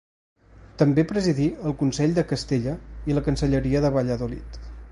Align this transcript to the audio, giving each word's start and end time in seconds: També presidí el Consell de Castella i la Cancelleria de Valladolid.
També 0.81 1.03
presidí 1.11 1.45
el 1.71 1.75
Consell 1.81 2.15
de 2.15 2.23
Castella 2.31 2.73
i 3.11 3.19
la 3.19 3.23
Cancelleria 3.29 3.83
de 3.85 3.93
Valladolid. 3.99 4.59